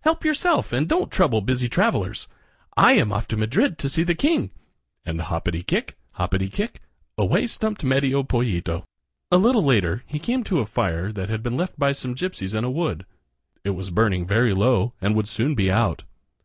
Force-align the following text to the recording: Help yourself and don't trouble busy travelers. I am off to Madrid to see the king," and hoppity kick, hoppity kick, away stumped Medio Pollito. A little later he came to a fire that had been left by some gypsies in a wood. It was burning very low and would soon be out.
Help 0.00 0.24
yourself 0.24 0.72
and 0.72 0.88
don't 0.88 1.08
trouble 1.08 1.40
busy 1.40 1.68
travelers. 1.68 2.26
I 2.76 2.94
am 2.94 3.12
off 3.12 3.28
to 3.28 3.36
Madrid 3.36 3.78
to 3.78 3.88
see 3.88 4.02
the 4.02 4.12
king," 4.16 4.50
and 5.06 5.20
hoppity 5.20 5.62
kick, 5.62 5.96
hoppity 6.14 6.48
kick, 6.48 6.80
away 7.16 7.46
stumped 7.46 7.84
Medio 7.84 8.24
Pollito. 8.24 8.84
A 9.30 9.36
little 9.38 9.62
later 9.62 10.02
he 10.08 10.18
came 10.18 10.42
to 10.42 10.58
a 10.58 10.66
fire 10.66 11.12
that 11.12 11.28
had 11.28 11.44
been 11.44 11.56
left 11.56 11.78
by 11.78 11.92
some 11.92 12.16
gypsies 12.16 12.56
in 12.58 12.64
a 12.64 12.70
wood. 12.72 13.06
It 13.62 13.70
was 13.70 13.90
burning 13.90 14.26
very 14.26 14.52
low 14.52 14.94
and 15.00 15.14
would 15.14 15.28
soon 15.28 15.54
be 15.54 15.70
out. 15.70 16.02